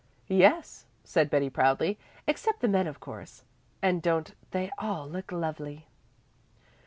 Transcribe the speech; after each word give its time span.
"Yes," 0.27 0.87
said 1.03 1.29
Betty 1.29 1.51
proudly, 1.51 1.99
"except 2.25 2.61
the 2.61 2.67
men, 2.67 2.87
of 2.87 2.99
course. 2.99 3.43
And 3.83 4.01
don't 4.01 4.33
they 4.49 4.71
all 4.79 5.07
look 5.07 5.31
lovely?" 5.31 5.89